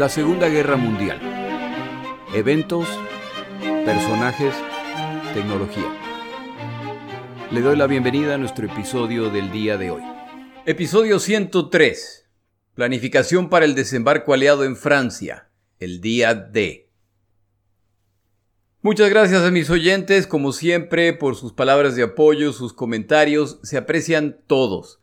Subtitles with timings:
[0.00, 1.20] La Segunda Guerra Mundial.
[2.32, 2.88] Eventos,
[3.84, 4.54] personajes,
[5.34, 5.94] tecnología.
[7.50, 10.02] Le doy la bienvenida a nuestro episodio del día de hoy.
[10.64, 12.30] Episodio 103.
[12.74, 15.50] Planificación para el desembarco aliado en Francia.
[15.78, 16.88] El día D.
[18.80, 23.76] Muchas gracias a mis oyentes, como siempre, por sus palabras de apoyo, sus comentarios, se
[23.76, 24.98] aprecian todos.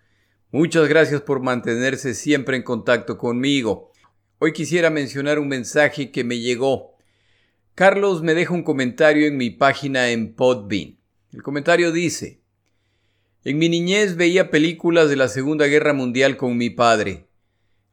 [0.49, 3.91] Muchas gracias por mantenerse siempre en contacto conmigo.
[4.39, 6.95] Hoy quisiera mencionar un mensaje que me llegó.
[7.73, 10.99] Carlos me deja un comentario en mi página en Podbean.
[11.33, 12.43] El comentario dice,
[13.43, 17.25] En mi niñez veía películas de la Segunda Guerra Mundial con mi padre.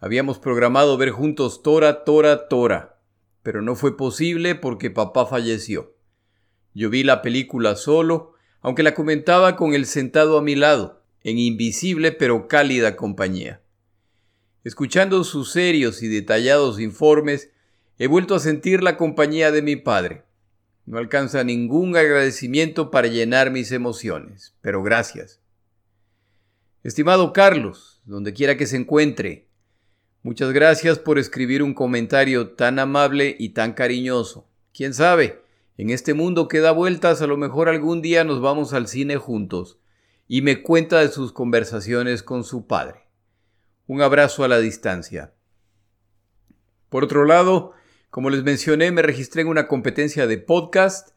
[0.01, 3.01] Habíamos programado ver juntos Tora, Tora, Tora,
[3.43, 5.97] pero no fue posible porque papá falleció.
[6.75, 11.39] Yo vi la película solo, aunque la comentaba con el sentado a mi lado, en
[11.39, 13.64] invisible pero cálida compañía.
[14.65, 17.51] Escuchando sus serios y detallados informes,
[17.99, 20.25] he vuelto a sentir la compañía de mi padre.
[20.87, 25.39] No alcanza ningún agradecimiento para llenar mis emociones, pero gracias.
[26.83, 29.49] Estimado Carlos, donde quiera que se encuentre,
[30.23, 34.49] muchas gracias por escribir un comentario tan amable y tan cariñoso.
[34.73, 35.43] Quién sabe,
[35.77, 39.19] en este mundo que da vueltas, a lo mejor algún día nos vamos al cine
[39.19, 39.79] juntos
[40.27, 43.04] y me cuenta de sus conversaciones con su padre.
[43.87, 45.35] Un abrazo a la distancia.
[46.89, 47.73] Por otro lado,
[48.09, 51.11] como les mencioné, me registré en una competencia de podcast.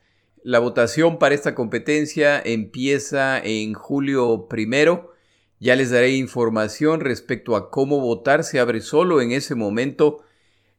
[0.44, 5.14] La votación para esta competencia empieza en julio primero.
[5.62, 8.44] Ya les daré información respecto a cómo votar.
[8.44, 10.26] Se abre solo en ese momento.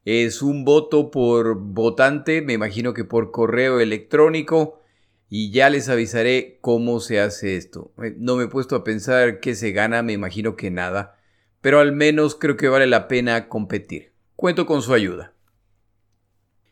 [0.05, 4.79] Es un voto por votante, me imagino que por correo electrónico.
[5.27, 7.93] Y ya les avisaré cómo se hace esto.
[8.03, 11.18] Eh, no me he puesto a pensar qué se gana, me imagino que nada
[11.61, 14.13] pero al menos creo que vale la pena competir.
[14.35, 15.33] Cuento con su ayuda.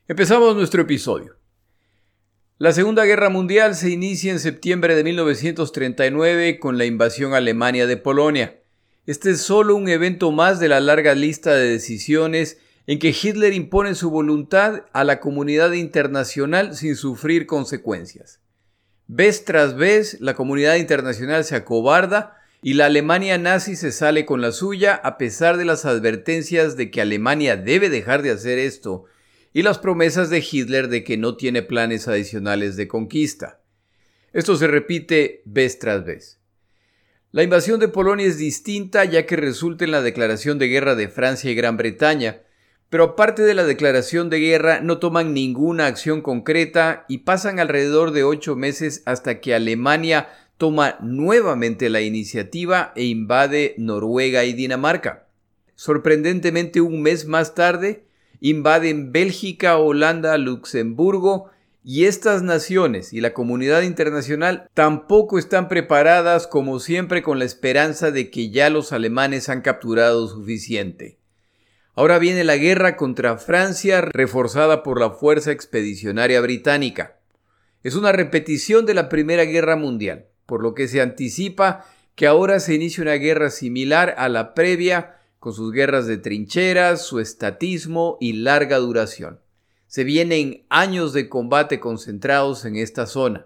[0.08, 1.38] Empezamos nuestro episodio.
[2.60, 7.98] La Segunda Guerra Mundial se inicia en septiembre de 1939 con la invasión alemania de
[7.98, 8.62] Polonia.
[9.06, 13.54] Este es solo un evento más de la larga lista de decisiones en que Hitler
[13.54, 18.40] impone su voluntad a la comunidad internacional sin sufrir consecuencias.
[19.08, 22.38] Vez tras vez, la comunidad internacional se acobarda
[22.68, 26.92] y la Alemania nazi se sale con la suya a pesar de las advertencias de
[26.92, 29.06] que Alemania debe dejar de hacer esto
[29.54, 33.62] y las promesas de Hitler de que no tiene planes adicionales de conquista.
[34.34, 36.42] Esto se repite vez tras vez.
[37.32, 41.08] La invasión de Polonia es distinta ya que resulta en la declaración de guerra de
[41.08, 42.42] Francia y Gran Bretaña,
[42.90, 48.12] pero aparte de la declaración de guerra no toman ninguna acción concreta y pasan alrededor
[48.12, 50.28] de ocho meses hasta que Alemania
[50.58, 55.28] toma nuevamente la iniciativa e invade Noruega y Dinamarca.
[55.76, 58.06] Sorprendentemente, un mes más tarde,
[58.40, 61.52] invaden Bélgica, Holanda, Luxemburgo,
[61.84, 68.12] y estas naciones y la comunidad internacional tampoco están preparadas como siempre con la esperanza
[68.12, 71.18] de que ya los alemanes han capturado suficiente.
[71.94, 77.20] Ahora viene la guerra contra Francia reforzada por la Fuerza Expedicionaria Británica.
[77.84, 81.86] Es una repetición de la Primera Guerra Mundial por lo que se anticipa
[82.16, 87.06] que ahora se inicie una guerra similar a la previa, con sus guerras de trincheras,
[87.06, 89.40] su estatismo y larga duración.
[89.86, 93.46] Se vienen años de combate concentrados en esta zona.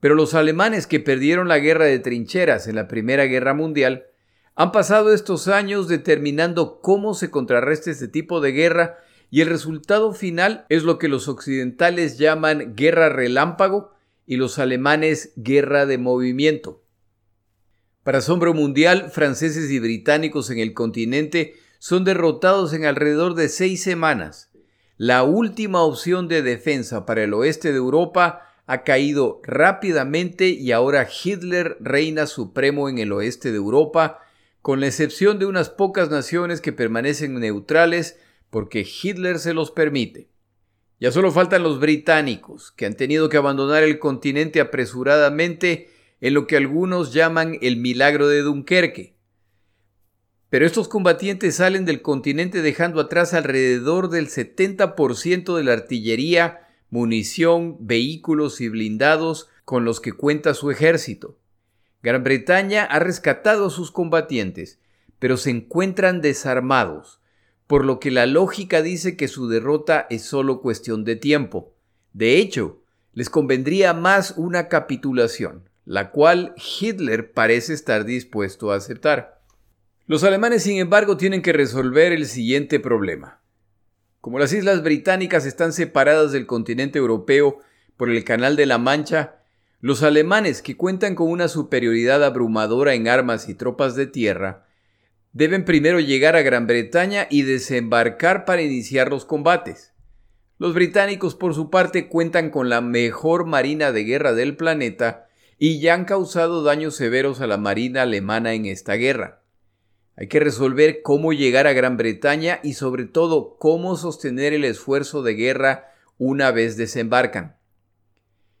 [0.00, 4.06] Pero los alemanes que perdieron la guerra de trincheras en la Primera Guerra Mundial
[4.56, 8.98] han pasado estos años determinando cómo se contrarresta este tipo de guerra
[9.30, 13.92] y el resultado final es lo que los occidentales llaman guerra relámpago
[14.28, 16.84] y los alemanes guerra de movimiento.
[18.04, 23.82] Para asombro mundial, franceses y británicos en el continente son derrotados en alrededor de seis
[23.82, 24.50] semanas.
[24.98, 31.08] La última opción de defensa para el oeste de Europa ha caído rápidamente y ahora
[31.08, 34.18] Hitler reina supremo en el oeste de Europa,
[34.60, 38.18] con la excepción de unas pocas naciones que permanecen neutrales
[38.50, 40.28] porque Hitler se los permite.
[41.00, 45.90] Ya solo faltan los británicos, que han tenido que abandonar el continente apresuradamente
[46.20, 49.14] en lo que algunos llaman el milagro de Dunkerque.
[50.50, 57.76] Pero estos combatientes salen del continente dejando atrás alrededor del 70% de la artillería, munición,
[57.80, 61.38] vehículos y blindados con los que cuenta su ejército.
[62.02, 64.80] Gran Bretaña ha rescatado a sus combatientes,
[65.18, 67.20] pero se encuentran desarmados,
[67.68, 71.74] por lo que la lógica dice que su derrota es solo cuestión de tiempo.
[72.14, 72.82] De hecho,
[73.12, 79.42] les convendría más una capitulación, la cual Hitler parece estar dispuesto a aceptar.
[80.06, 83.42] Los alemanes, sin embargo, tienen que resolver el siguiente problema.
[84.22, 87.58] Como las islas británicas están separadas del continente europeo
[87.98, 89.42] por el Canal de la Mancha,
[89.80, 94.67] los alemanes, que cuentan con una superioridad abrumadora en armas y tropas de tierra,
[95.32, 99.92] deben primero llegar a Gran Bretaña y desembarcar para iniciar los combates.
[100.58, 105.28] Los británicos, por su parte, cuentan con la mejor marina de guerra del planeta
[105.58, 109.42] y ya han causado daños severos a la marina alemana en esta guerra.
[110.16, 115.22] Hay que resolver cómo llegar a Gran Bretaña y sobre todo cómo sostener el esfuerzo
[115.22, 117.56] de guerra una vez desembarcan.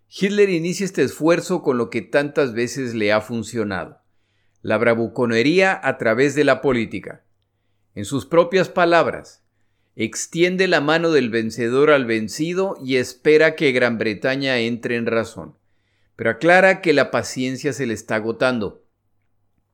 [0.08, 4.00] Hitler inicia este esfuerzo con lo que tantas veces le ha funcionado,
[4.62, 7.24] la bravuconería a través de la política.
[7.94, 9.42] En sus propias palabras,
[9.96, 15.56] extiende la mano del vencedor al vencido y espera que Gran Bretaña entre en razón,
[16.14, 18.84] pero aclara que la paciencia se le está agotando.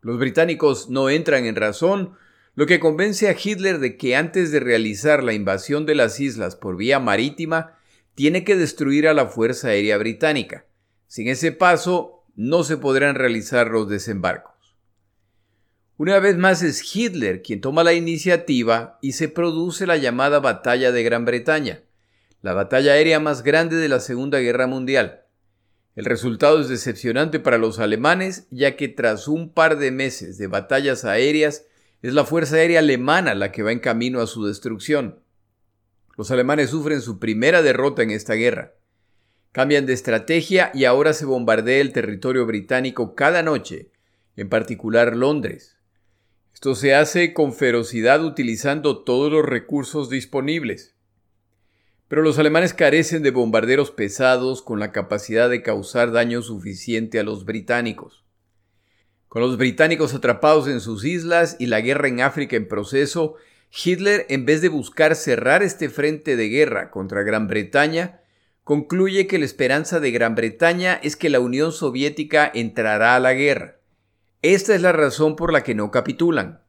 [0.01, 2.15] Los británicos no entran en razón,
[2.55, 6.57] lo que convence a Hitler de que antes de realizar la invasión de las islas
[6.57, 7.79] por vía marítima,
[8.15, 10.67] tiene que destruir a la Fuerza Aérea Británica.
[11.07, 14.54] Sin ese paso, no se podrán realizar los desembarcos.
[15.97, 20.91] Una vez más es Hitler quien toma la iniciativa y se produce la llamada Batalla
[20.91, 21.83] de Gran Bretaña,
[22.43, 25.23] la batalla aérea más grande de la Segunda Guerra Mundial.
[25.95, 30.49] El resultado es decepcionante para los alemanes, ya que tras un par de meses de
[30.49, 31.67] batallas aéreas,
[32.03, 35.21] es la Fuerza Aérea Alemana la que va en camino a su destrucción.
[36.17, 38.75] Los alemanes sufren su primera derrota en esta guerra.
[39.53, 43.93] Cambian de estrategia y ahora se bombardea el territorio británico cada noche,
[44.35, 45.74] en particular Londres.
[46.65, 50.95] Esto se hace con ferocidad utilizando todos los recursos disponibles.
[52.09, 57.23] Pero los alemanes carecen de bombarderos pesados con la capacidad de causar daño suficiente a
[57.23, 58.25] los británicos.
[59.29, 63.35] Con los británicos atrapados en sus islas y la guerra en África en proceso,
[63.85, 68.23] Hitler, en vez de buscar cerrar este frente de guerra contra Gran Bretaña,
[68.63, 73.35] concluye que la esperanza de Gran Bretaña es que la Unión Soviética entrará a la
[73.35, 73.84] guerra.
[74.45, 76.61] Esta es la razón por la que no capitulan.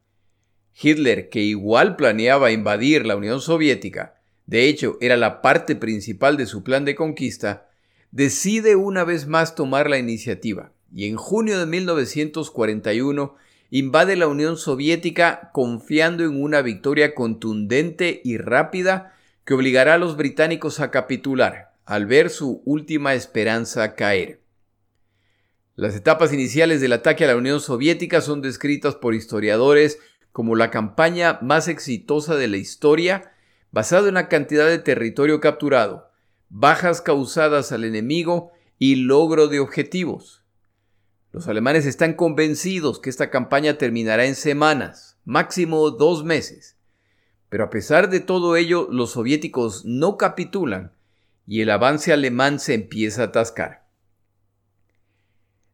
[0.81, 6.45] Hitler, que igual planeaba invadir la Unión Soviética, de hecho era la parte principal de
[6.45, 7.67] su plan de conquista,
[8.11, 13.35] decide una vez más tomar la iniciativa y en junio de 1941
[13.71, 20.15] invade la Unión Soviética confiando en una victoria contundente y rápida que obligará a los
[20.15, 24.44] británicos a capitular, al ver su última esperanza caer.
[25.77, 29.99] Las etapas iniciales del ataque a la Unión Soviética son descritas por historiadores
[30.31, 33.33] como la campaña más exitosa de la historia,
[33.71, 36.11] basada en la cantidad de territorio capturado,
[36.47, 40.45] bajas causadas al enemigo y logro de objetivos.
[41.33, 46.77] Los alemanes están convencidos que esta campaña terminará en semanas, máximo dos meses.
[47.49, 50.93] Pero a pesar de todo ello, los soviéticos no capitulan
[51.45, 53.84] y el avance alemán se empieza a atascar.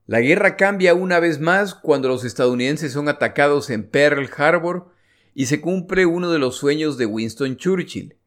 [0.08, 4.92] La guerra cambia una vez más cuando los estadounidenses son atacados en Pearl Harbor
[5.34, 8.18] y se cumple uno de los sueños de Winston Churchill,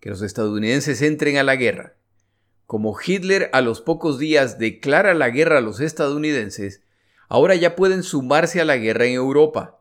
[0.00, 1.96] que los estadounidenses entren a la guerra.
[2.66, 6.82] Como Hitler a los pocos días declara la guerra a los estadounidenses,
[7.28, 9.80] ahora ya pueden sumarse a la guerra en Europa.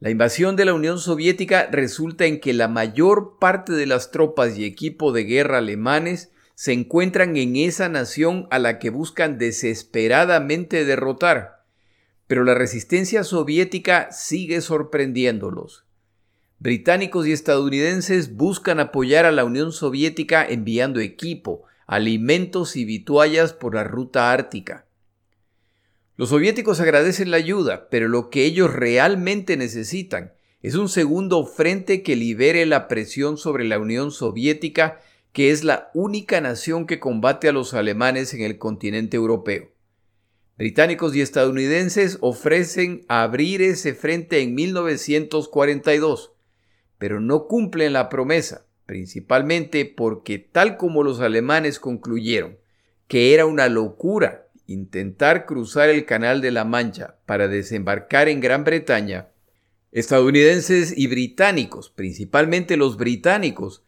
[0.00, 4.58] La invasión de la Unión Soviética resulta en que la mayor parte de las tropas
[4.58, 10.84] y equipo de guerra alemanes se encuentran en esa nación a la que buscan desesperadamente
[10.84, 11.64] derrotar.
[12.26, 15.84] Pero la resistencia soviética sigue sorprendiéndolos.
[16.58, 23.74] Británicos y estadounidenses buscan apoyar a la Unión Soviética enviando equipo, alimentos y vituallas por
[23.74, 24.86] la ruta ártica.
[26.16, 30.32] Los soviéticos agradecen la ayuda, pero lo que ellos realmente necesitan
[30.62, 35.00] es un segundo frente que libere la presión sobre la Unión Soviética,
[35.34, 39.72] que es la única nación que combate a los alemanes en el continente europeo.
[40.56, 46.32] Británicos y estadounidenses ofrecen abrir ese frente en 1942,
[46.98, 52.56] pero no cumplen la promesa, principalmente porque tal como los alemanes concluyeron
[53.08, 58.62] que era una locura intentar cruzar el Canal de la Mancha para desembarcar en Gran
[58.62, 59.30] Bretaña,
[59.90, 63.83] estadounidenses y británicos, principalmente los británicos,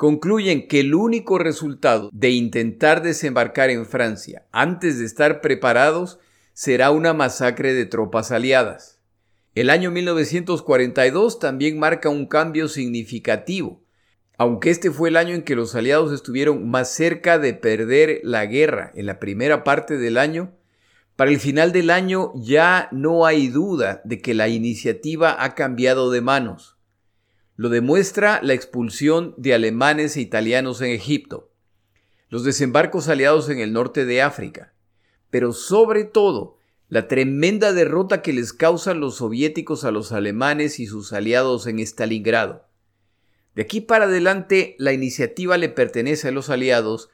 [0.00, 6.18] concluyen que el único resultado de intentar desembarcar en Francia antes de estar preparados
[6.54, 8.98] será una masacre de tropas aliadas.
[9.54, 13.84] El año 1942 también marca un cambio significativo,
[14.38, 18.46] aunque este fue el año en que los aliados estuvieron más cerca de perder la
[18.46, 20.54] guerra en la primera parte del año,
[21.14, 26.10] para el final del año ya no hay duda de que la iniciativa ha cambiado
[26.10, 26.79] de manos.
[27.60, 31.50] Lo demuestra la expulsión de alemanes e italianos en Egipto,
[32.30, 34.72] los desembarcos aliados en el norte de África,
[35.28, 36.56] pero sobre todo
[36.88, 41.80] la tremenda derrota que les causan los soviéticos a los alemanes y sus aliados en
[41.80, 42.64] Stalingrado.
[43.54, 47.10] De aquí para adelante la iniciativa le pertenece a los aliados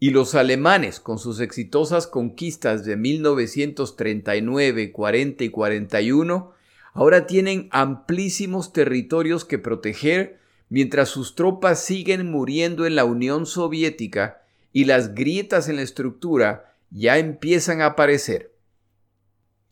[0.00, 6.61] y los alemanes, con sus exitosas conquistas de 1939, 40 y 41,
[6.92, 14.42] ahora tienen amplísimos territorios que proteger mientras sus tropas siguen muriendo en la Unión Soviética
[14.72, 18.52] y las grietas en la estructura ya empiezan a aparecer.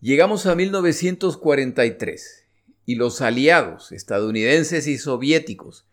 [0.01, 2.47] Llegamos a 1943
[2.87, 5.87] y los aliados estadounidenses y soviéticos,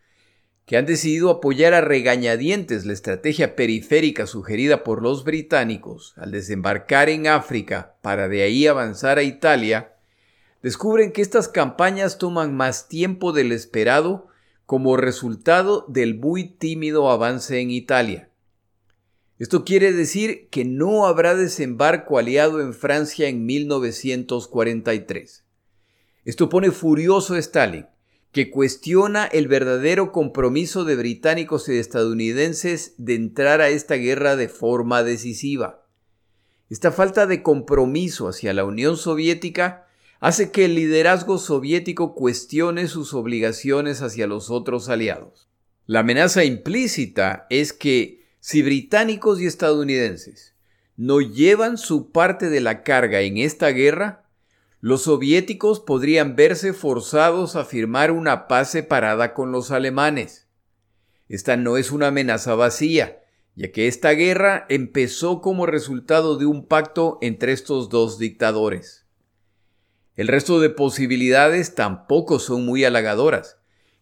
[0.65, 7.09] que han decidido apoyar a regañadientes la estrategia periférica sugerida por los británicos al desembarcar
[7.09, 9.93] en África para de ahí avanzar a Italia,
[10.63, 14.27] descubren que estas campañas toman más tiempo del esperado
[14.65, 18.29] como resultado del muy tímido avance en Italia.
[19.39, 25.43] Esto quiere decir que no habrá desembarco aliado en Francia en 1943.
[26.25, 27.85] Esto pone furioso a Stalin,
[28.31, 34.49] que cuestiona el verdadero compromiso de británicos y estadounidenses de entrar a esta guerra de
[34.49, 35.85] forma decisiva.
[36.69, 39.86] Esta falta de compromiso hacia la Unión Soviética
[40.19, 45.47] hace que el liderazgo soviético cuestione sus obligaciones hacia los otros aliados.
[45.85, 50.55] La amenaza implícita es que si británicos y estadounidenses
[50.95, 54.25] no llevan su parte de la carga en esta guerra,
[54.79, 60.47] los soviéticos podrían verse forzados a firmar una paz separada con los alemanes.
[61.29, 63.23] Esta no es una amenaza vacía,
[63.55, 69.06] ya que esta guerra empezó como resultado de un pacto entre estos dos dictadores.
[70.17, 73.57] El resto de posibilidades tampoco son muy halagadoras,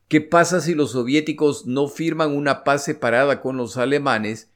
[0.07, 4.51] ¿Qué pasa si los soviéticos no firman una paz separada con los alemanes,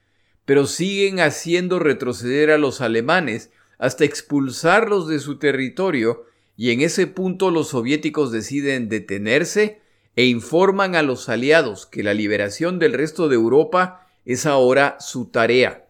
[0.46, 3.50] pero siguen haciendo retroceder a los alemanes
[3.80, 6.26] hasta expulsarlos de su territorio
[6.56, 9.82] y en ese punto los soviéticos deciden detenerse
[10.16, 15.28] e informan a los aliados que la liberación del resto de Europa es ahora su
[15.28, 15.88] tarea.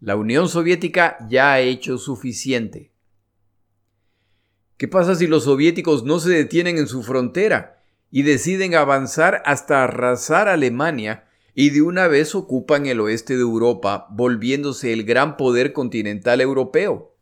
[0.00, 2.89] La Unión Soviética ya ha hecho suficiente.
[4.80, 9.84] ¿Qué pasa si los soviéticos no se detienen en su frontera y deciden avanzar hasta
[9.84, 15.74] arrasar Alemania y de una vez ocupan el oeste de Europa, volviéndose el gran poder
[15.74, 17.14] continental europeo.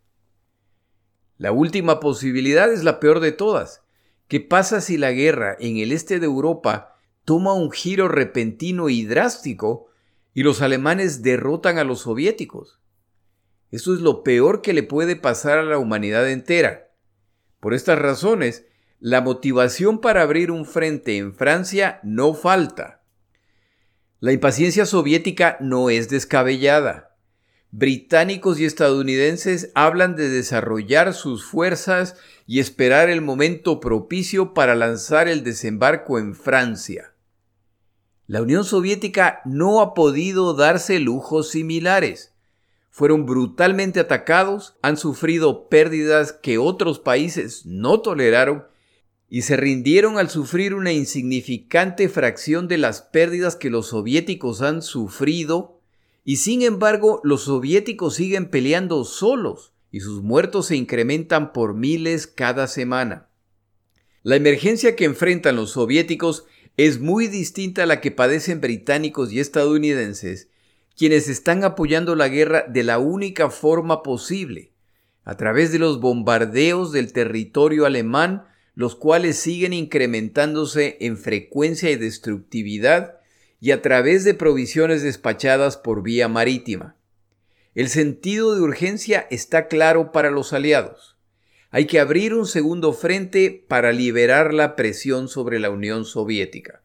[1.36, 3.82] La última posibilidad es la peor de todas.
[4.28, 9.04] ¿Qué pasa si la guerra en el este de Europa toma un giro repentino y
[9.04, 9.88] drástico
[10.32, 12.78] y los alemanes derrotan a los soviéticos?
[13.72, 16.87] Eso es lo peor que le puede pasar a la humanidad entera.
[17.60, 18.64] Por estas razones,
[19.00, 23.02] la motivación para abrir un frente en Francia no falta.
[24.20, 27.16] La impaciencia soviética no es descabellada.
[27.70, 35.28] Británicos y estadounidenses hablan de desarrollar sus fuerzas y esperar el momento propicio para lanzar
[35.28, 37.12] el desembarco en Francia.
[38.26, 42.34] La Unión Soviética no ha podido darse lujos similares.
[42.98, 48.64] Fueron brutalmente atacados, han sufrido pérdidas que otros países no toleraron
[49.28, 54.82] y se rindieron al sufrir una insignificante fracción de las pérdidas que los soviéticos han
[54.82, 55.80] sufrido,
[56.24, 62.26] y sin embargo los soviéticos siguen peleando solos y sus muertos se incrementan por miles
[62.26, 63.28] cada semana.
[64.24, 69.38] La emergencia que enfrentan los soviéticos es muy distinta a la que padecen británicos y
[69.38, 70.48] estadounidenses,
[70.98, 74.72] quienes están apoyando la guerra de la única forma posible,
[75.24, 78.44] a través de los bombardeos del territorio alemán
[78.78, 83.18] los cuales siguen incrementándose en frecuencia y destructividad
[83.60, 86.94] y a través de provisiones despachadas por vía marítima.
[87.74, 91.16] El sentido de urgencia está claro para los aliados.
[91.70, 96.82] Hay que abrir un segundo frente para liberar la presión sobre la Unión Soviética.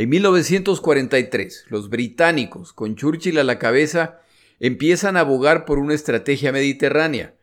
[0.00, 4.22] En 1943, los británicos, con Churchill a la cabeza,
[4.58, 7.34] empiezan a abogar por una estrategia mediterránea,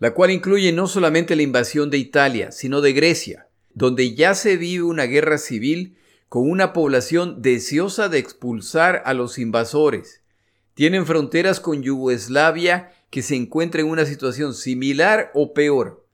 [0.00, 4.56] la cual incluye no solamente la invasión de Italia, sino de Grecia, donde ya se
[4.56, 5.98] vive una guerra civil
[6.28, 10.24] con una población deseosa de expulsar a los invasores.
[10.74, 16.04] Tienen fronteras con Yugoslavia que se encuentra en una situación similar o peor.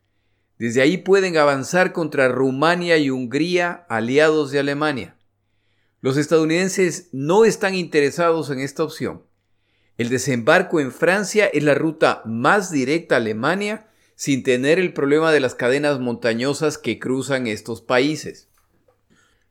[0.58, 5.15] Desde ahí pueden avanzar contra Rumania y Hungría, aliados de Alemania.
[6.00, 9.22] Los estadounidenses no están interesados en esta opción.
[9.98, 15.32] El desembarco en Francia es la ruta más directa a Alemania sin tener el problema
[15.32, 18.48] de las cadenas montañosas que cruzan estos países.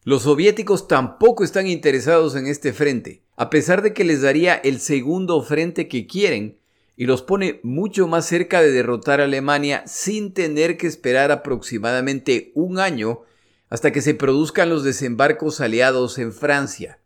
[0.03, 4.79] Los soviéticos tampoco están interesados en este frente, a pesar de que les daría el
[4.79, 6.59] segundo frente que quieren
[6.95, 12.51] y los pone mucho más cerca de derrotar a Alemania sin tener que esperar aproximadamente
[12.53, 13.21] un año
[13.69, 16.99] hasta que se produzcan los desembarcos aliados en Francia.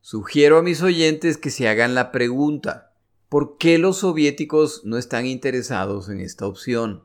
[0.00, 2.94] Sugiero a mis oyentes que se hagan la pregunta,
[3.28, 7.02] ¿por qué los soviéticos no están interesados en esta opción?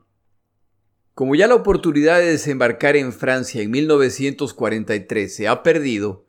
[1.14, 6.26] Como ya la oportunidad de desembarcar en Francia en 1943 se ha perdido,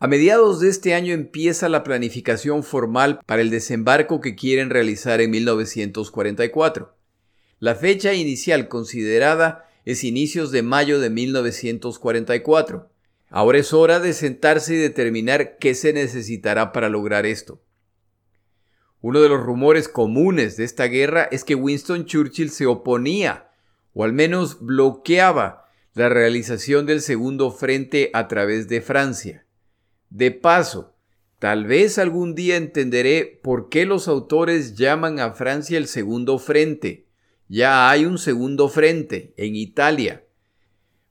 [0.00, 5.20] a mediados de este año empieza la planificación formal para el desembarco que quieren realizar
[5.20, 6.94] en 1944.
[7.58, 12.90] La fecha inicial considerada es inicios de mayo de 1944.
[13.30, 17.62] Ahora es hora de sentarse y determinar qué se necesitará para lograr esto.
[19.00, 23.50] Uno de los rumores comunes de esta guerra es que Winston Churchill se oponía
[23.94, 25.64] o al menos bloqueaba
[25.94, 29.46] la realización del segundo frente a través de Francia.
[30.10, 30.96] De paso,
[31.38, 37.07] tal vez algún día entenderé por qué los autores llaman a Francia el segundo frente.
[37.48, 40.24] Ya hay un segundo frente en Italia.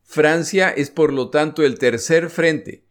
[0.04, 2.86] Francia es por lo tanto el tercer frente,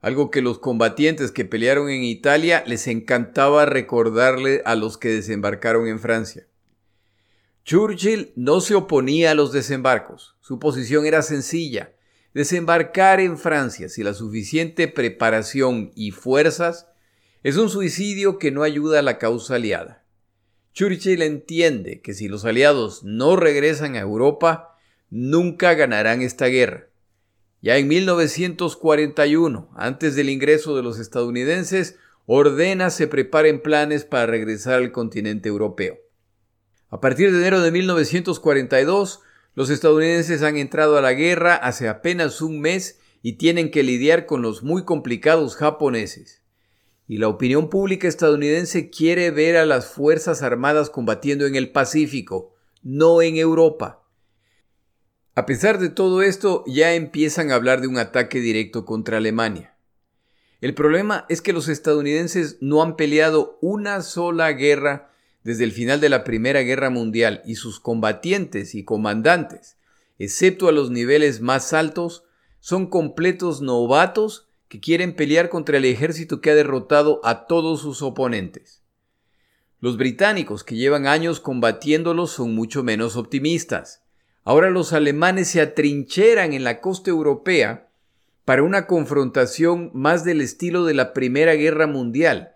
[0.00, 5.88] algo que los combatientes que pelearon en Italia les encantaba recordarle a los que desembarcaron
[5.88, 6.46] en Francia.
[7.64, 10.36] Churchill no se oponía a los desembarcos.
[10.40, 11.92] Su posición era sencilla.
[12.34, 16.88] Desembarcar en Francia sin la suficiente preparación y fuerzas
[17.42, 20.01] es un suicidio que no ayuda a la causa aliada.
[20.72, 24.78] Churchill entiende que si los aliados no regresan a Europa,
[25.10, 26.88] nunca ganarán esta guerra.
[27.60, 34.74] Ya en 1941, antes del ingreso de los estadounidenses, ordena se preparen planes para regresar
[34.74, 35.98] al continente europeo.
[36.88, 39.20] A partir de enero de 1942,
[39.54, 44.26] los estadounidenses han entrado a la guerra hace apenas un mes y tienen que lidiar
[44.26, 46.41] con los muy complicados japoneses.
[47.12, 52.54] Y la opinión pública estadounidense quiere ver a las Fuerzas Armadas combatiendo en el Pacífico,
[52.82, 54.02] no en Europa.
[55.34, 59.76] A pesar de todo esto, ya empiezan a hablar de un ataque directo contra Alemania.
[60.62, 65.12] El problema es que los estadounidenses no han peleado una sola guerra
[65.44, 69.76] desde el final de la Primera Guerra Mundial y sus combatientes y comandantes,
[70.18, 72.24] excepto a los niveles más altos,
[72.58, 78.00] son completos novatos que quieren pelear contra el ejército que ha derrotado a todos sus
[78.00, 78.82] oponentes.
[79.80, 84.02] Los británicos que llevan años combatiéndolos son mucho menos optimistas.
[84.44, 87.90] Ahora los alemanes se atrincheran en la costa europea
[88.46, 92.52] para una confrontación más del estilo de la Primera Guerra Mundial,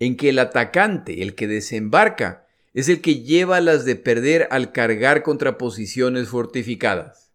[0.00, 4.72] en que el atacante, el que desembarca, es el que lleva las de perder al
[4.72, 7.29] cargar contra posiciones fortificadas.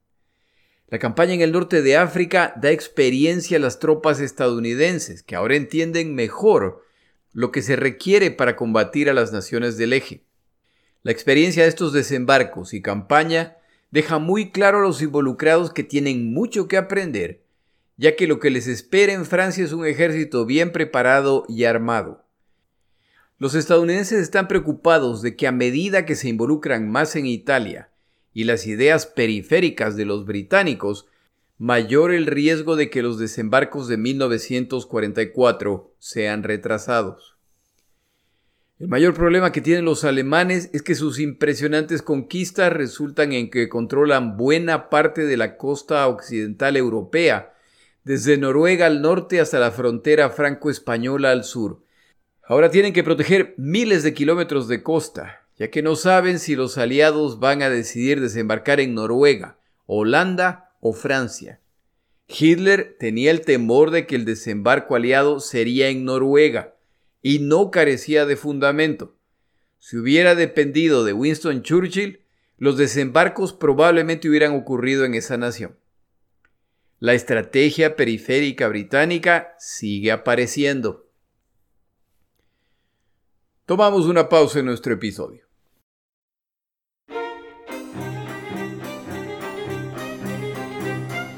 [0.87, 5.55] La campaña en el norte de África da experiencia a las tropas estadounidenses, que ahora
[5.55, 6.83] entienden mejor
[7.33, 10.23] lo que se requiere para combatir a las naciones del eje.
[11.01, 13.57] La experiencia de estos desembarcos y campaña
[13.89, 17.41] deja muy claro a los involucrados que tienen mucho que aprender,
[17.97, 22.25] ya que lo que les espera en Francia es un ejército bien preparado y armado.
[23.37, 27.89] Los estadounidenses están preocupados de que a medida que se involucran más en Italia
[28.35, 31.07] y las ideas periféricas de los británicos,
[31.57, 37.37] mayor el riesgo de que los desembarcos de 1944 sean retrasados.
[38.77, 43.69] El mayor problema que tienen los alemanes es que sus impresionantes conquistas resultan en que
[43.69, 47.53] controlan buena parte de la costa occidental europea,
[48.03, 51.85] desde Noruega al norte hasta la frontera franco-española al sur,
[52.47, 56.77] Ahora tienen que proteger miles de kilómetros de costa, ya que no saben si los
[56.77, 61.61] aliados van a decidir desembarcar en Noruega, Holanda o Francia.
[62.27, 66.75] Hitler tenía el temor de que el desembarco aliado sería en Noruega,
[67.21, 69.15] y no carecía de fundamento.
[69.79, 72.21] Si hubiera dependido de Winston Churchill,
[72.57, 75.77] los desembarcos probablemente hubieran ocurrido en esa nación.
[76.99, 81.09] La estrategia periférica británica sigue apareciendo.
[83.65, 85.44] Tomamos una pausa en nuestro episodio.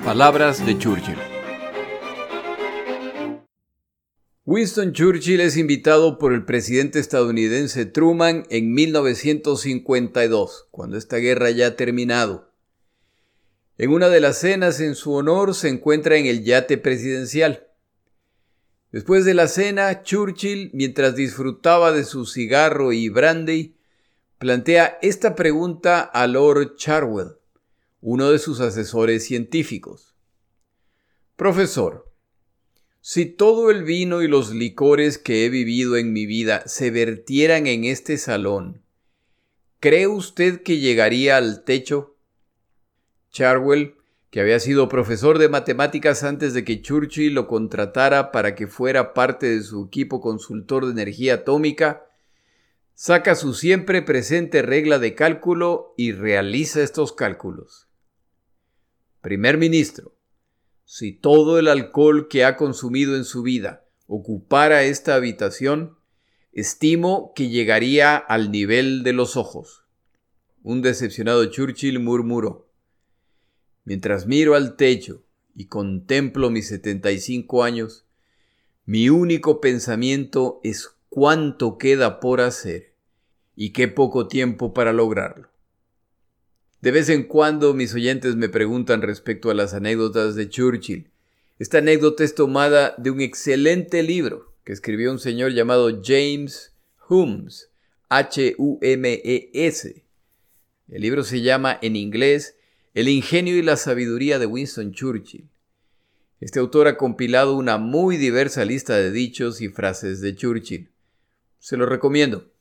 [0.08, 1.17] Palabras de Churchill.
[4.46, 11.67] Winston Churchill es invitado por el presidente estadounidense Truman en 1952, cuando esta guerra ya
[11.67, 12.54] ha terminado.
[13.78, 17.67] En una de las cenas en su honor se encuentra en el yate presidencial.
[18.93, 23.76] Después de la cena, Churchill, mientras disfrutaba de su cigarro y brandy,
[24.38, 27.32] plantea esta pregunta a Lord Charwell,
[28.02, 30.16] uno de sus asesores científicos.
[31.36, 32.12] Profesor,
[33.00, 37.66] Si todo el vino y los licores que he vivido en mi vida se vertieran
[37.68, 38.84] en este salón,
[39.80, 42.18] ¿cree usted que llegaría al techo?
[43.32, 43.96] Charwell,
[44.30, 49.14] que había sido profesor de matemáticas antes de que Churchill lo contratara para que fuera
[49.14, 52.06] parte de su equipo consultor de energía atómica,
[52.94, 57.87] saca su siempre presente regla de cálculo y realiza estos cálculos.
[59.28, 60.16] Primer ministro,
[60.86, 65.98] si todo el alcohol que ha consumido en su vida ocupara esta habitación,
[66.54, 69.84] estimo que llegaría al nivel de los ojos.
[70.63, 72.70] Un decepcionado Churchill murmuró.
[73.84, 78.06] Mientras miro al techo y contemplo mis 75 años,
[78.86, 82.94] mi único pensamiento es cuánto queda por hacer
[83.58, 85.50] y qué poco tiempo para lograrlo.
[86.82, 91.10] De vez en cuando mis oyentes me preguntan respecto a las anécdotas de Churchill.
[91.58, 96.76] Esta anécdota es tomada de un excelente libro que escribió un señor llamado James
[97.10, 97.72] Humes,
[98.10, 100.04] H-U-M-E-S.
[100.90, 102.56] El libro se llama en inglés
[102.94, 105.50] El ingenio y la sabiduría de Winston Churchill.
[106.40, 110.92] Este autor ha compilado una muy diversa lista de dichos y frases de Churchill.
[111.58, 112.52] Se lo recomiendo.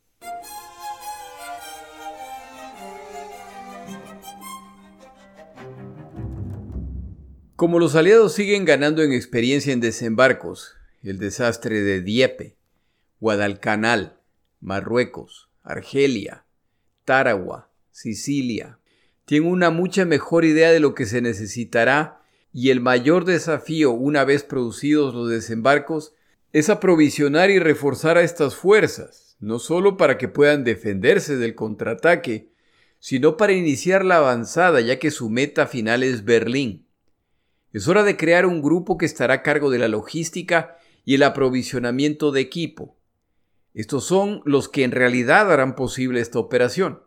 [7.57, 12.59] Como los aliados siguen ganando en experiencia en desembarcos, el desastre de Dieppe,
[13.19, 14.21] Guadalcanal,
[14.61, 16.45] Marruecos, Argelia,
[17.07, 18.79] Tarawa, Sicilia,
[19.25, 22.21] tienen una mucha mejor idea de lo que se necesitará
[22.53, 26.13] y el mayor desafío una vez producidos los desembarcos
[26.53, 32.53] es aprovisionar y reforzar a estas fuerzas, no solo para que puedan defenderse del contraataque,
[32.99, 36.86] sino para iniciar la avanzada ya que su meta final es Berlín.
[37.77, 41.23] Es hora de crear un grupo que estará a cargo de la logística y el
[41.23, 42.97] aprovisionamiento de equipo.
[43.75, 47.03] Estos son los que en realidad harán posible esta operación.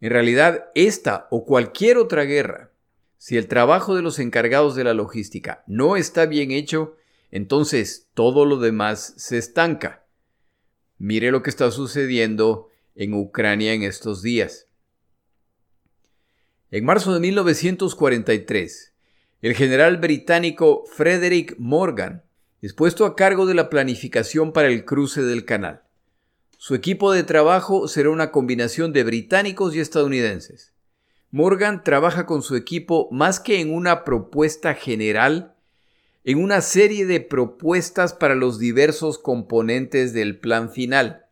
[0.00, 2.70] En realidad, esta o cualquier otra guerra,
[3.16, 6.94] si el trabajo de los encargados de la logística no está bien hecho,
[7.32, 10.06] entonces todo lo demás se estanca.
[10.96, 14.68] Mire lo que está sucediendo en Ucrania en estos días.
[16.70, 18.94] En marzo de 1943,
[19.40, 22.24] el general británico Frederick Morgan
[22.60, 25.82] es puesto a cargo de la planificación para el cruce del canal.
[26.56, 30.72] Su equipo de trabajo será una combinación de británicos y estadounidenses.
[31.30, 35.54] Morgan trabaja con su equipo más que en una propuesta general,
[36.24, 41.26] en una serie de propuestas para los diversos componentes del plan final.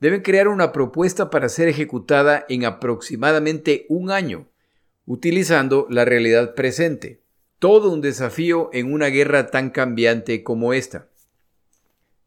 [0.00, 4.49] Deben crear una propuesta para ser ejecutada en aproximadamente un año,
[5.10, 7.20] utilizando la realidad presente
[7.58, 11.08] todo un desafío en una guerra tan cambiante como esta.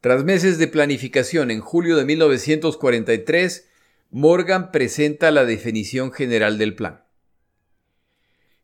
[0.02, 3.70] Tras meses de planificación, en julio de 1943,
[4.12, 7.06] Morgan presenta la definición general del plan.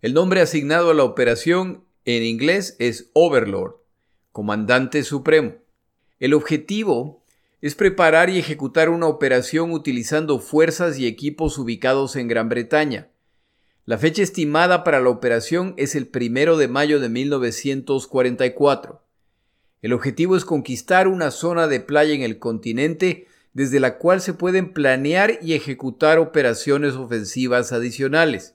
[0.01, 3.75] El nombre asignado a la operación en inglés es Overlord,
[4.34, 5.55] Comandante Supremo.
[6.19, 7.23] El objetivo
[7.62, 13.12] es preparar y ejecutar una operación utilizando fuerzas y equipos ubicados en Gran Bretaña,
[13.89, 19.02] la fecha estimada para la operación es el primero de mayo de 1944.
[19.82, 24.36] El objetivo es conquistar una zona de playa en el continente desde la cual se
[24.36, 28.54] pueden planear y ejecutar operaciones ofensivas adicionales.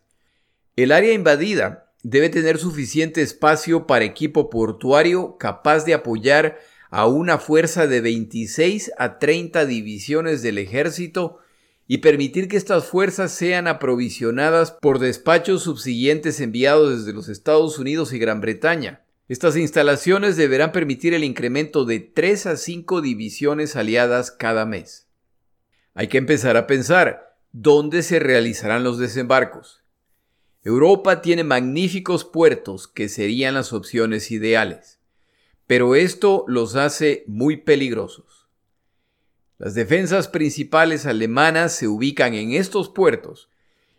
[0.76, 7.38] El área invadida debe tener suficiente espacio para equipo portuario capaz de apoyar a una
[7.38, 11.40] fuerza de 26 a 30 divisiones del ejército
[11.86, 18.12] y permitir que estas fuerzas sean aprovisionadas por despachos subsiguientes enviados desde los Estados Unidos
[18.12, 19.04] y Gran Bretaña.
[19.28, 25.08] Estas instalaciones deberán permitir el incremento de 3 a 5 divisiones aliadas cada mes.
[25.94, 29.82] Hay que empezar a pensar dónde se realizarán los desembarcos.
[30.62, 34.98] Europa tiene magníficos puertos que serían las opciones ideales,
[35.66, 38.33] pero esto los hace muy peligrosos.
[39.64, 43.48] Las defensas principales alemanas se ubican en estos puertos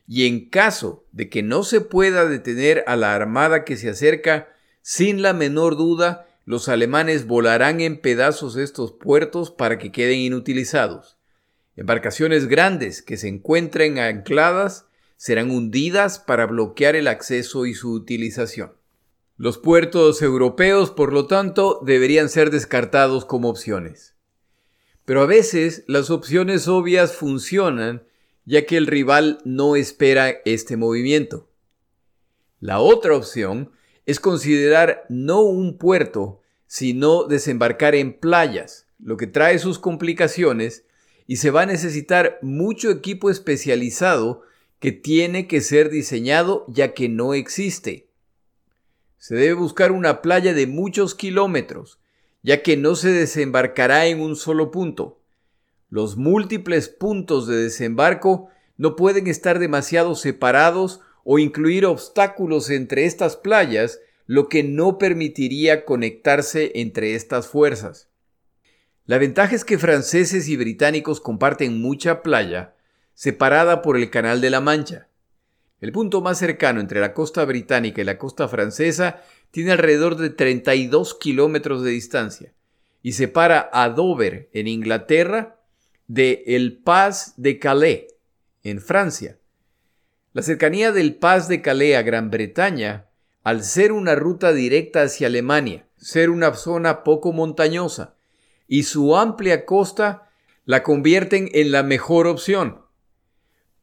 [0.07, 4.53] y en caso de que no se pueda detener a la armada que se acerca,
[4.83, 11.17] sin la menor duda, los alemanes volarán en pedazos estos puertos para que queden inutilizados.
[11.75, 14.85] Embarcaciones grandes que se encuentren ancladas
[15.17, 18.73] serán hundidas para bloquear el acceso y su utilización.
[19.35, 24.14] Los puertos europeos, por lo tanto, deberían ser descartados como opciones.
[25.05, 28.03] Pero a veces las opciones obvias funcionan
[28.45, 31.49] ya que el rival no espera este movimiento.
[32.59, 33.71] La otra opción
[34.05, 40.85] es considerar no un puerto, sino desembarcar en playas, lo que trae sus complicaciones
[41.27, 44.43] y se va a necesitar mucho equipo especializado
[44.79, 48.09] que tiene que ser diseñado ya que no existe.
[49.17, 51.99] Se debe buscar una playa de muchos kilómetros,
[52.45, 55.19] ya que no se desembarcará en un solo punto.
[55.89, 63.35] Los múltiples puntos de desembarco no pueden estar demasiado separados o incluir obstáculos entre estas
[63.35, 68.09] playas, lo que no permitiría conectarse entre estas fuerzas.
[69.07, 72.75] La ventaja es que franceses y británicos comparten mucha playa,
[73.15, 75.07] separada por el Canal de la Mancha.
[75.81, 79.23] El punto más cercano entre la costa británica y la costa francesa
[79.55, 82.51] tiene alrededor de 32 kilómetros de distancia
[83.01, 85.61] y separa a Dover, en Inglaterra,
[86.07, 88.07] de el Pas de Calais,
[88.63, 89.37] en Francia.
[90.33, 93.05] La cercanía del Pas de Calais a Gran Bretaña,
[93.43, 98.17] al ser una ruta directa hacia Alemania, ser una zona poco montañosa,
[98.67, 100.27] y su amplia costa
[100.65, 102.81] la convierten en la mejor opción.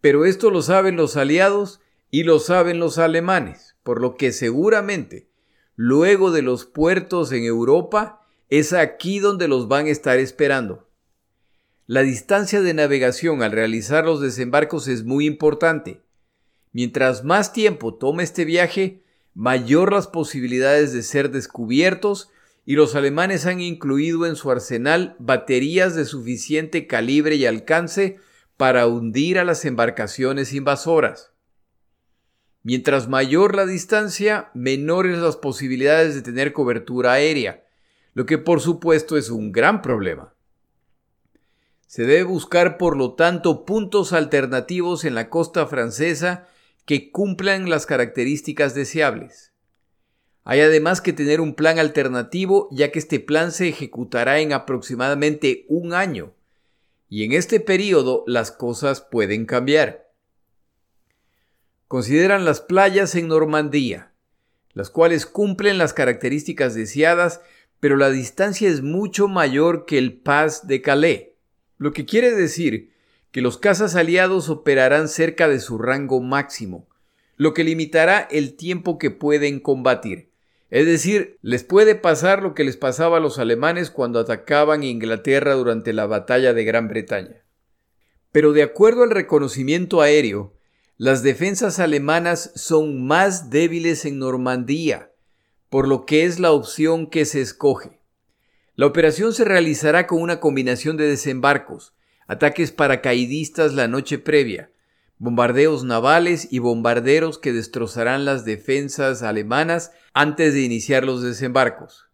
[0.02, 1.80] Pero esto lo saben los aliados
[2.10, 5.31] y lo saben los alemanes, por lo que seguramente,
[5.76, 10.88] luego de los puertos en Europa, es aquí donde los van a estar esperando.
[11.86, 16.00] La distancia de navegación al realizar los desembarcos es muy importante.
[16.72, 19.02] Mientras más tiempo tome este viaje,
[19.34, 22.30] mayor las posibilidades de ser descubiertos
[22.64, 28.18] y los alemanes han incluido en su arsenal baterías de suficiente calibre y alcance
[28.56, 31.31] para hundir a las embarcaciones invasoras.
[32.62, 37.64] Mientras mayor la distancia, menores las posibilidades de tener cobertura aérea,
[38.14, 40.34] lo que por supuesto es un gran problema.
[41.86, 46.48] Se debe buscar, por lo tanto, puntos alternativos en la costa francesa
[46.86, 49.52] que cumplan las características deseables.
[50.44, 55.66] Hay además que tener un plan alternativo ya que este plan se ejecutará en aproximadamente
[55.68, 56.34] un año
[57.08, 60.01] y en este periodo las cosas pueden cambiar.
[61.92, 64.14] Consideran las playas en Normandía,
[64.72, 67.42] las cuales cumplen las características deseadas,
[67.80, 71.24] pero la distancia es mucho mayor que el Pas de Calais,
[71.76, 72.94] lo que quiere decir
[73.30, 76.88] que los cazas aliados operarán cerca de su rango máximo,
[77.36, 80.30] lo que limitará el tiempo que pueden combatir.
[80.70, 85.52] Es decir, les puede pasar lo que les pasaba a los alemanes cuando atacaban Inglaterra
[85.52, 87.44] durante la batalla de Gran Bretaña.
[88.30, 90.54] Pero de acuerdo al reconocimiento aéreo,
[91.02, 95.10] las defensas alemanas son más débiles en Normandía,
[95.68, 97.98] por lo que es la opción que se escoge.
[98.76, 101.92] La operación se realizará con una combinación de desembarcos,
[102.28, 104.70] ataques paracaidistas la noche previa,
[105.18, 112.06] bombardeos navales y bombarderos que destrozarán las defensas alemanas antes de iniciar los desembarcos.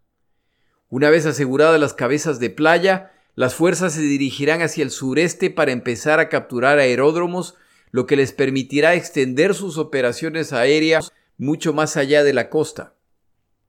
[0.89, 5.73] Una vez aseguradas las cabezas de playa, las fuerzas se dirigirán hacia el sureste para
[5.73, 7.55] empezar a capturar aeródromos,
[7.91, 12.95] lo que les permitirá extender sus operaciones aéreas mucho más allá de la costa.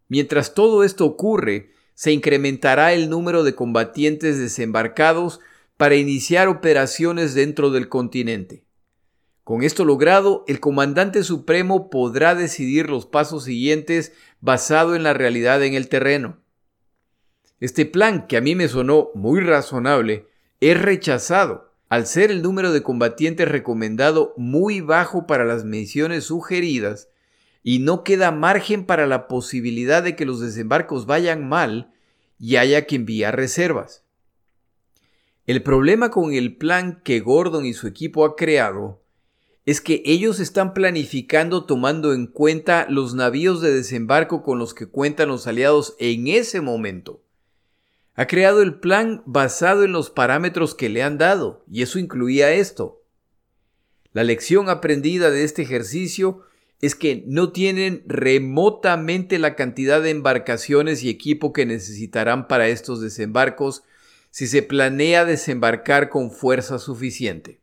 [0.07, 5.39] Mientras todo esto ocurre, se incrementará el número de combatientes desembarcados
[5.77, 8.63] para iniciar operaciones dentro del continente.
[9.43, 15.63] Con esto logrado, el comandante supremo podrá decidir los pasos siguientes basado en la realidad
[15.63, 16.39] en el terreno.
[17.59, 20.27] Este plan, que a mí me sonó muy razonable,
[20.59, 27.09] es rechazado al ser el número de combatientes recomendado muy bajo para las misiones sugeridas
[27.63, 31.91] y no queda margen para la posibilidad de que los desembarcos vayan mal
[32.39, 34.05] y haya que enviar reservas.
[35.47, 39.01] El problema con el plan que Gordon y su equipo ha creado
[39.65, 44.87] es que ellos están planificando tomando en cuenta los navíos de desembarco con los que
[44.87, 47.23] cuentan los aliados en ese momento.
[48.19, 52.51] Ha creado el plan basado en los parámetros que le han dado, y eso incluía
[52.51, 53.01] esto.
[54.11, 56.41] La lección aprendida de este ejercicio
[56.81, 62.99] es que no tienen remotamente la cantidad de embarcaciones y equipo que necesitarán para estos
[62.99, 63.83] desembarcos
[64.31, 67.61] si se planea desembarcar con fuerza suficiente.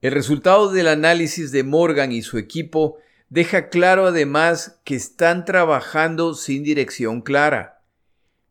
[0.00, 2.96] El resultado del análisis de Morgan y su equipo
[3.28, 7.77] deja claro además que están trabajando sin dirección clara.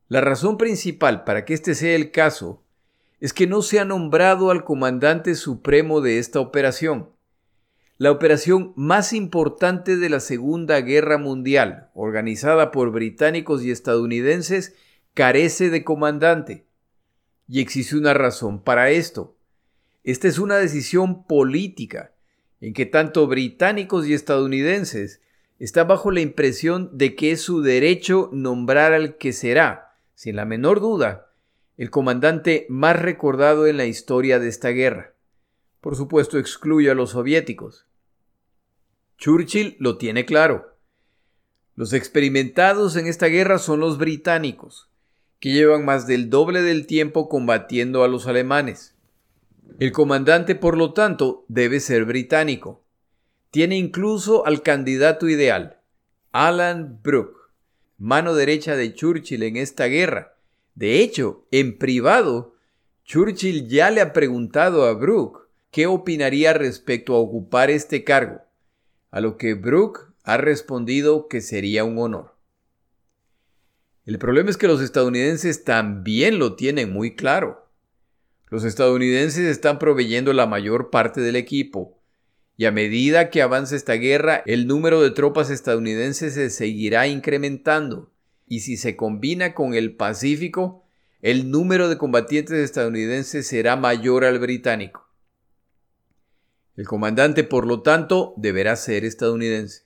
[0.09, 2.63] La razón principal para que este sea el caso
[3.19, 7.09] es que no se ha nombrado al comandante supremo de esta operación.
[7.97, 14.75] La operación más importante de la Segunda Guerra Mundial, organizada por británicos y estadounidenses,
[15.13, 16.67] carece de comandante.
[17.49, 19.35] Y existe una razón para esto.
[20.03, 22.13] Esta es una decisión política
[22.61, 25.21] en que tanto británicos y estadounidenses
[25.59, 29.86] están bajo la impresión de que es su derecho nombrar al que será,
[30.17, 31.29] sin la menor duda,
[31.77, 35.13] el comandante más recordado en la historia de esta guerra.
[35.79, 37.85] Por supuesto, excluye a los soviéticos.
[39.19, 40.75] Churchill lo tiene claro.
[41.75, 44.89] Los experimentados en esta guerra son los británicos,
[45.39, 48.95] que llevan más del doble del tiempo combatiendo a los alemanes.
[49.77, 52.83] El comandante, por lo tanto, debe ser británico.
[53.51, 55.79] Tiene incluso al candidato ideal,
[56.31, 57.36] Alan Brooke,
[57.97, 60.37] mano derecha de Churchill en esta guerra.
[60.75, 62.55] De hecho, en privado,
[63.03, 68.41] Churchill ya le ha preguntado a Brooke qué opinaría respecto a ocupar este cargo,
[69.11, 72.35] a lo que Brooke ha respondido que sería un honor.
[74.05, 77.67] El problema es que los estadounidenses también lo tienen muy claro.
[78.49, 81.96] Los estadounidenses están proveyendo la mayor parte del equipo,
[82.57, 88.11] y a medida que avance esta guerra, el número de tropas estadounidenses se seguirá incrementando,
[88.47, 90.83] y si se combina con el Pacífico,
[91.21, 95.07] el número de combatientes estadounidenses será mayor al británico.
[96.75, 99.83] El comandante, por lo tanto, deberá ser estadounidense.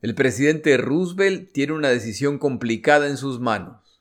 [0.00, 4.00] El presidente Roosevelt tiene una decisión complicada en sus manos.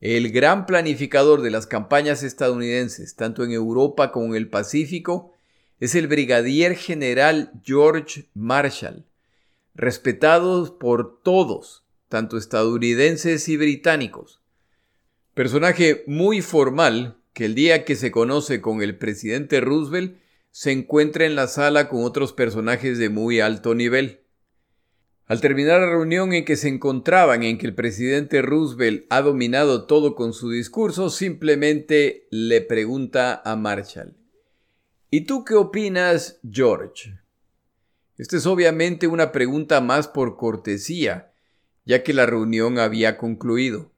[0.00, 5.32] El gran planificador de las campañas estadounidenses, tanto en Europa como en el Pacífico,
[5.82, 9.04] es el brigadier general George Marshall,
[9.74, 14.40] respetado por todos, tanto estadounidenses y británicos.
[15.34, 20.18] Personaje muy formal que el día que se conoce con el presidente Roosevelt
[20.52, 24.20] se encuentra en la sala con otros personajes de muy alto nivel.
[25.26, 29.86] Al terminar la reunión en que se encontraban en que el presidente Roosevelt ha dominado
[29.86, 34.14] todo con su discurso, simplemente le pregunta a Marshall,
[35.14, 37.18] ¿Y tú qué opinas, George?
[38.16, 41.34] Esta es obviamente una pregunta más por cortesía,
[41.84, 43.92] ya que la reunión había concluido.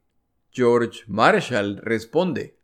[0.51, 2.57] George Marshall responde,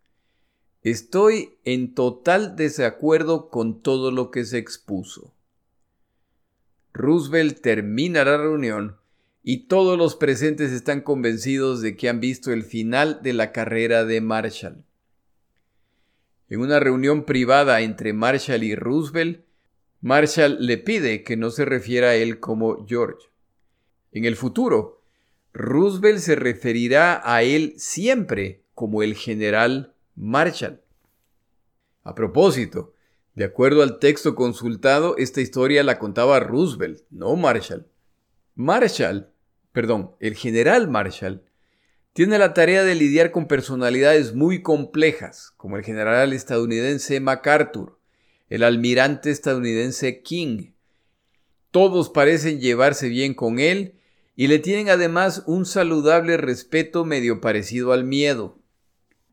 [0.84, 5.34] Estoy en total desacuerdo con todo lo que se expuso.
[6.92, 8.98] Roosevelt termina la reunión
[9.44, 14.04] y todos los presentes están convencidos de que han visto el final de la carrera
[14.04, 14.84] de Marshall.
[16.52, 19.46] En una reunión privada entre Marshall y Roosevelt,
[20.02, 23.30] Marshall le pide que no se refiera a él como George.
[24.12, 25.02] En el futuro,
[25.54, 30.82] Roosevelt se referirá a él siempre como el general Marshall.
[32.04, 32.96] A propósito,
[33.34, 37.88] de acuerdo al texto consultado, esta historia la contaba Roosevelt, no Marshall.
[38.56, 39.30] Marshall,
[39.72, 41.46] perdón, el general Marshall,
[42.14, 47.98] tiene la tarea de lidiar con personalidades muy complejas, como el general estadounidense MacArthur,
[48.50, 50.74] el almirante estadounidense King.
[51.72, 53.96] Todos parecen llevarse bien con él
[54.36, 58.60] y le tienen además un saludable respeto medio parecido al miedo.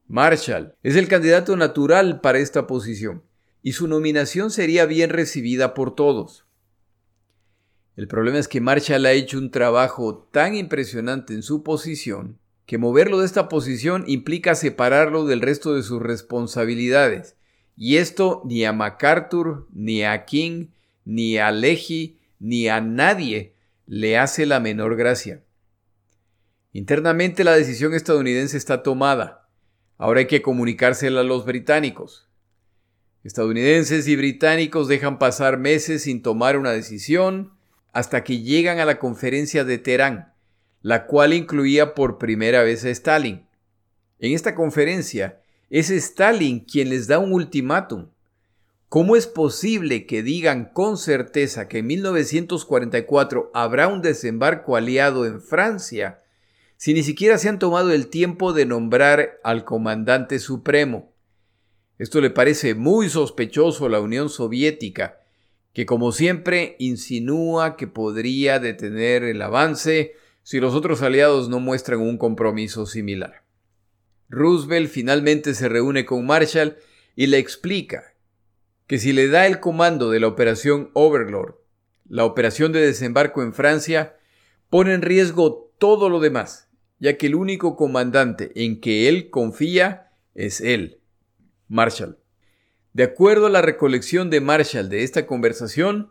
[0.07, 3.25] Marshall es el candidato natural para esta posición
[3.61, 6.45] y su nominación sería bien recibida por todos.
[7.97, 12.39] El problema es que Marshall ha hecho un trabajo tan impresionante en su posición
[12.69, 17.35] que moverlo de esta posición implica separarlo del resto de sus responsabilidades.
[17.79, 20.67] Y esto ni a MacArthur, ni a King,
[21.07, 23.55] ni a Leahy, ni a nadie
[23.87, 25.43] le hace la menor gracia.
[26.75, 29.49] Internamente la decisión estadounidense está tomada.
[29.97, 32.29] Ahora hay que comunicársela a los británicos.
[33.25, 37.55] Estadounidenses y británicos dejan pasar meses sin tomar una decisión
[37.95, 40.35] hasta que llegan a la conferencia de Teherán,
[40.83, 43.47] la cual incluía por primera vez a Stalin.
[44.19, 48.09] En esta conferencia es Stalin quien les da un ultimátum.
[48.89, 55.43] ¿Cómo es posible que digan con certeza que en 1944 habrá un desembarco aliado en
[55.43, 56.21] Francia
[56.79, 61.13] si ni siquiera se han tomado el tiempo de nombrar al comandante supremo?
[61.99, 65.19] Esto le parece muy sospechoso a la Unión Soviética,
[65.75, 70.13] que como siempre insinúa que podría detener el avance
[70.49, 73.45] si los otros aliados no muestran un compromiso similar.
[74.31, 76.79] Roosevelt finalmente se reúne con Marshall
[77.15, 78.15] y le explica
[78.87, 81.57] que si le da el comando de la operación Overlord,
[82.09, 84.17] la operación de desembarco en Francia,
[84.71, 90.13] pone en riesgo todo lo demás, ya que el único comandante en que él confía
[90.35, 91.03] es él.
[91.69, 92.21] Marshall.
[92.95, 96.11] De acuerdo a la recolección de Marshall de esta conversación,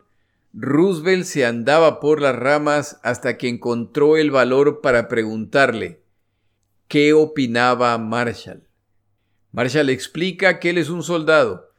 [0.52, 6.00] Roosevelt se andaba por las ramas hasta que encontró el valor para preguntarle
[6.88, 8.66] qué opinaba Marshall.
[9.52, 11.70] Marshall explica que él es un soldado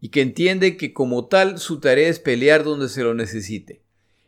[0.00, 3.82] y que entiende que como tal su tarea es pelear donde se lo necesite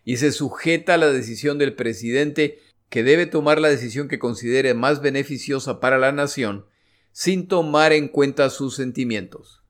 [0.05, 4.74] y se sujeta a la decisión del presidente que debe tomar la decisión que considere
[4.74, 6.64] más beneficiosa para la nación
[7.12, 9.62] sin tomar en cuenta sus sentimientos.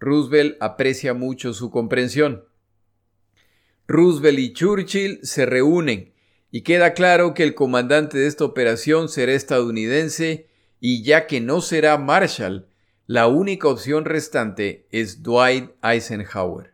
[0.00, 2.44] Roosevelt aprecia mucho su comprensión.
[3.86, 6.14] Roosevelt y Churchill se reúnen
[6.50, 10.48] y queda claro que el comandante de esta operación será estadounidense
[10.80, 12.68] y ya que no será Marshall,
[13.06, 16.72] la única opción restante es Dwight Eisenhower.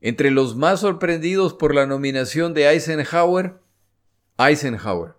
[0.00, 3.54] Entre los más sorprendidos por la nominación de Eisenhower,
[4.38, 5.14] Eisenhower,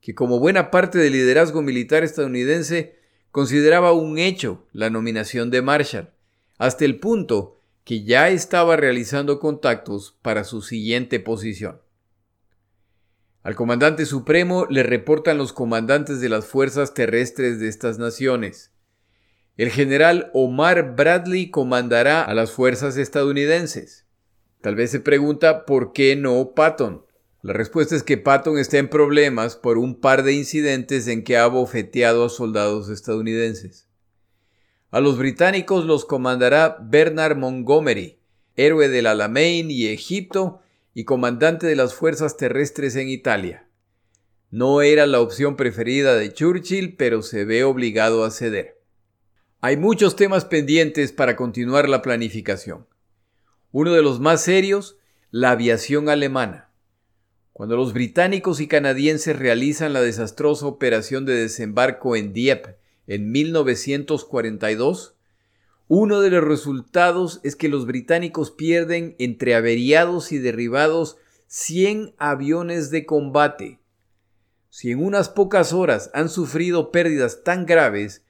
[0.00, 2.98] que como buena parte del liderazgo militar estadounidense
[3.30, 6.10] consideraba un hecho la nominación de Marshall,
[6.58, 7.57] hasta el punto
[7.88, 11.80] que ya estaba realizando contactos para su siguiente posición.
[13.42, 18.74] Al comandante supremo le reportan los comandantes de las fuerzas terrestres de estas naciones.
[19.56, 24.04] El general Omar Bradley comandará a las fuerzas estadounidenses.
[24.60, 27.06] Tal vez se pregunta por qué no Patton.
[27.40, 31.38] La respuesta es que Patton está en problemas por un par de incidentes en que
[31.38, 33.87] ha bofeteado a soldados estadounidenses.
[34.90, 38.18] A los británicos los comandará Bernard Montgomery,
[38.56, 40.62] héroe del Alamein y Egipto
[40.94, 43.68] y comandante de las fuerzas terrestres en Italia.
[44.50, 48.80] No era la opción preferida de Churchill, pero se ve obligado a ceder.
[49.60, 52.86] Hay muchos temas pendientes para continuar la planificación.
[53.72, 54.96] Uno de los más serios,
[55.30, 56.70] la aviación alemana.
[57.52, 62.78] Cuando los británicos y canadienses realizan la desastrosa operación de desembarco en Dieppe
[63.08, 65.16] en 1942,
[65.88, 71.16] uno de los resultados es que los británicos pierden entre averiados y derribados
[71.48, 73.80] 100 aviones de combate.
[74.70, 78.22] Si en unas pocas horas han sufrido pérdidas tan graves,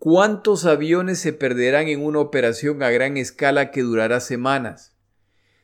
[0.00, 4.96] ¿Cuántos aviones se perderán en una operación a gran escala que durará semanas?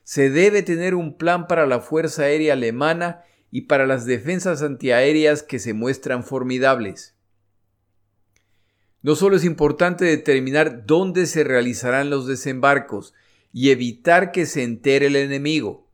[0.04, 5.42] Se debe tener un plan para la Fuerza Aérea Alemana y para las defensas antiaéreas
[5.42, 7.15] que se muestran formidables.
[9.06, 13.14] No solo es importante determinar dónde se realizarán los desembarcos
[13.52, 15.86] y evitar que se entere el enemigo,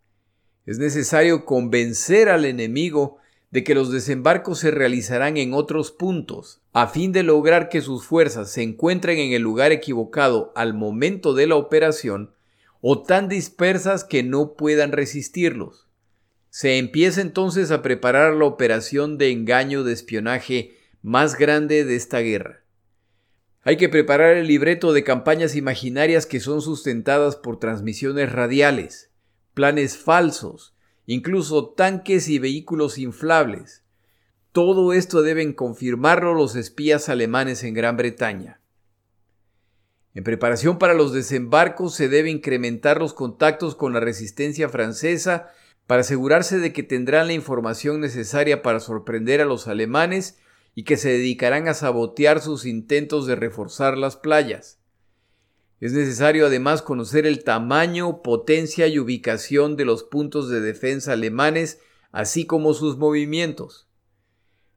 [0.64, 3.18] es necesario convencer al enemigo
[3.50, 8.06] de que los desembarcos se realizarán en otros puntos, a fin de lograr que sus
[8.06, 12.32] fuerzas se encuentren en el lugar equivocado al momento de la operación,
[12.80, 15.86] o tan dispersas que no puedan resistirlos.
[16.48, 22.20] Se empieza entonces a preparar la operación de engaño de espionaje más grande de esta
[22.20, 22.62] guerra.
[23.64, 29.10] Hay que preparar el libreto de campañas imaginarias que son sustentadas por transmisiones radiales,
[29.54, 30.74] planes falsos,
[31.06, 33.84] incluso tanques y vehículos inflables.
[34.50, 38.60] Todo esto deben confirmarlo los espías alemanes en Gran Bretaña.
[40.14, 45.50] En preparación para los desembarcos se debe incrementar los contactos con la resistencia francesa
[45.86, 50.38] para asegurarse de que tendrán la información necesaria para sorprender a los alemanes
[50.74, 54.78] y que se dedicarán a sabotear sus intentos de reforzar las playas.
[55.80, 61.80] Es necesario además conocer el tamaño, potencia y ubicación de los puntos de defensa alemanes,
[62.12, 63.88] así como sus movimientos.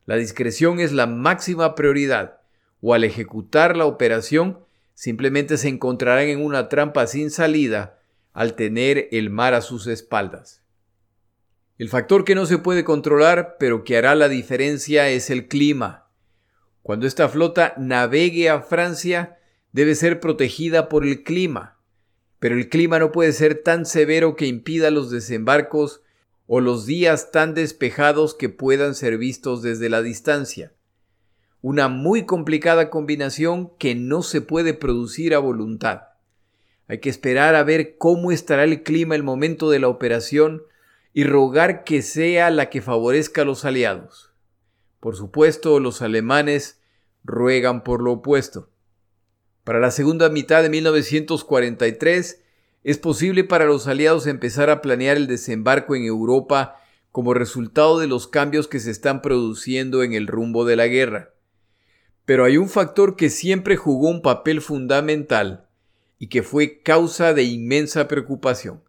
[0.05, 2.41] La discreción es la máxima prioridad,
[2.81, 4.59] o al ejecutar la operación
[4.95, 7.99] simplemente se encontrarán en una trampa sin salida
[8.33, 10.64] al tener el mar a sus espaldas.
[11.77, 16.07] El factor que no se puede controlar, pero que hará la diferencia, es el clima.
[16.81, 19.39] Cuando esta flota navegue a Francia,
[19.73, 21.77] debe ser protegida por el clima,
[22.39, 26.01] pero el clima no puede ser tan severo que impida los desembarcos
[26.47, 30.71] o los días tan despejados que puedan ser vistos desde la distancia.
[31.61, 36.03] Una muy complicada combinación que no se puede producir a voluntad.
[36.87, 40.61] Hay que esperar a ver cómo estará el clima el momento de la operación
[41.17, 44.33] y rogar que sea la que favorezca a los aliados.
[44.99, 46.81] Por supuesto, los alemanes
[47.23, 48.69] ruegan por lo opuesto.
[49.63, 52.43] Para la segunda mitad de 1943
[52.83, 56.75] es posible para los aliados empezar a planear el desembarco en Europa
[57.13, 61.33] como resultado de los cambios que se están produciendo en el rumbo de la guerra.
[62.25, 65.69] Pero hay un factor que siempre jugó un papel fundamental
[66.19, 68.81] y que fue causa de inmensa preocupación.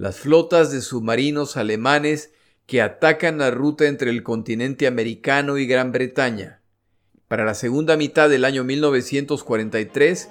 [0.00, 2.32] Las flotas de submarinos alemanes
[2.64, 6.62] que atacan la ruta entre el continente americano y Gran Bretaña.
[7.28, 10.30] Para la segunda mitad del año 1943,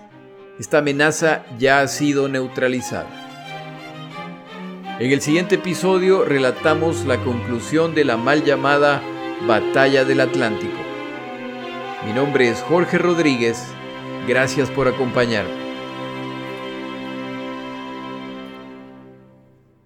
[0.60, 3.12] esta amenaza ya ha sido neutralizada.
[5.00, 9.04] En el siguiente episodio relatamos la conclusión de la mal llamada
[9.46, 10.80] Batalla del Atlántico.
[12.08, 13.64] Mi nombre es Jorge Rodríguez.
[14.28, 15.59] Gracias por acompañarme.